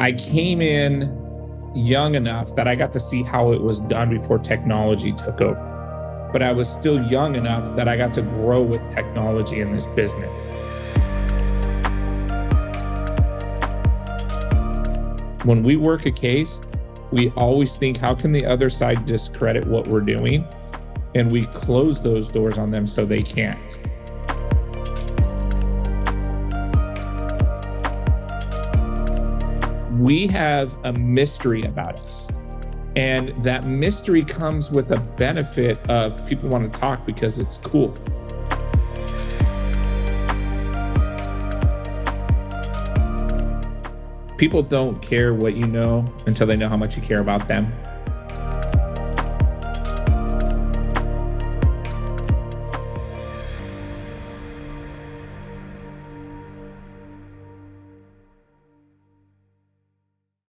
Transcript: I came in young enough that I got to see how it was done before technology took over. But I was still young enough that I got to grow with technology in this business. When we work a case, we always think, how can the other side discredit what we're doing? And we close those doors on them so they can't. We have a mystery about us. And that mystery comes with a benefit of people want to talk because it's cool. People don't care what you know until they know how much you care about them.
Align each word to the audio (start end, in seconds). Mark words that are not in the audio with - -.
I 0.00 0.12
came 0.12 0.62
in 0.62 1.12
young 1.74 2.14
enough 2.14 2.54
that 2.54 2.68
I 2.68 2.76
got 2.76 2.92
to 2.92 3.00
see 3.00 3.24
how 3.24 3.50
it 3.52 3.60
was 3.60 3.80
done 3.80 4.16
before 4.16 4.38
technology 4.38 5.12
took 5.12 5.40
over. 5.40 6.30
But 6.32 6.40
I 6.40 6.52
was 6.52 6.68
still 6.68 7.02
young 7.02 7.34
enough 7.34 7.74
that 7.74 7.88
I 7.88 7.96
got 7.96 8.12
to 8.12 8.22
grow 8.22 8.62
with 8.62 8.80
technology 8.94 9.60
in 9.60 9.74
this 9.74 9.86
business. 9.86 10.46
When 15.44 15.64
we 15.64 15.74
work 15.74 16.06
a 16.06 16.12
case, 16.12 16.60
we 17.10 17.30
always 17.30 17.76
think, 17.76 17.96
how 17.96 18.14
can 18.14 18.30
the 18.30 18.46
other 18.46 18.70
side 18.70 19.04
discredit 19.04 19.66
what 19.66 19.88
we're 19.88 20.00
doing? 20.00 20.46
And 21.16 21.32
we 21.32 21.46
close 21.46 22.02
those 22.02 22.28
doors 22.28 22.56
on 22.56 22.70
them 22.70 22.86
so 22.86 23.04
they 23.04 23.22
can't. 23.22 23.78
We 29.98 30.28
have 30.28 30.78
a 30.84 30.92
mystery 30.92 31.64
about 31.64 31.98
us. 31.98 32.28
And 32.94 33.34
that 33.42 33.66
mystery 33.66 34.24
comes 34.24 34.70
with 34.70 34.92
a 34.92 35.00
benefit 35.00 35.78
of 35.90 36.24
people 36.24 36.48
want 36.48 36.72
to 36.72 36.80
talk 36.80 37.04
because 37.04 37.40
it's 37.40 37.58
cool. 37.58 37.92
People 44.36 44.62
don't 44.62 45.02
care 45.02 45.34
what 45.34 45.56
you 45.56 45.66
know 45.66 46.04
until 46.26 46.46
they 46.46 46.54
know 46.54 46.68
how 46.68 46.76
much 46.76 46.94
you 46.94 47.02
care 47.02 47.20
about 47.20 47.48
them. 47.48 47.72